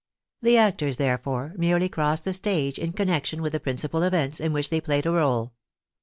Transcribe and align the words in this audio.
The 0.41 0.57
actors, 0.57 0.97
therefore, 0.97 1.53
merely 1.59 1.87
cross 1.87 2.21
the 2.21 2.33
stage 2.33 2.79
in 2.79 2.93
connection 2.93 3.39
with 3.39 3.51
the 3.51 3.59
principal 3.59 4.01
events 4.01 4.39
in 4.39 4.51
which 4.51 4.71
they 4.71 4.81
played 4.81 5.05
a 5.05 5.11
role. 5.11 5.53